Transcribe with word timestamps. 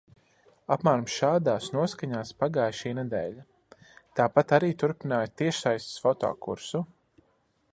Apmēram 0.75 1.03
šādās 1.15 1.67
noskaņās 1.75 2.31
pagāja 2.39 2.73
šī 2.77 2.93
nedēļa. 2.99 3.45
Tāpat 4.21 4.55
arī 4.59 4.71
turpināju 4.85 5.33
tiešsaistes 5.43 6.03
fotokursu. 6.07 6.83